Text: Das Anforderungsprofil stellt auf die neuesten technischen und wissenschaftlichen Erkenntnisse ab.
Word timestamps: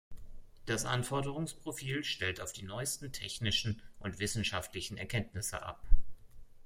Das 0.65 0.85
Anforderungsprofil 0.85 2.03
stellt 2.03 2.41
auf 2.41 2.53
die 2.53 2.63
neuesten 2.63 3.11
technischen 3.11 3.83
und 3.99 4.17
wissenschaftlichen 4.17 4.97
Erkenntnisse 4.97 5.61
ab. 5.61 5.79